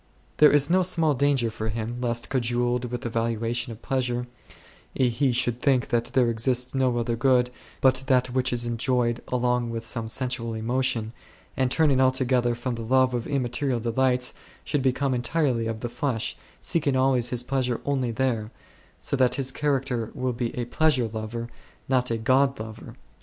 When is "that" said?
5.89-6.05, 8.07-8.31, 19.15-19.35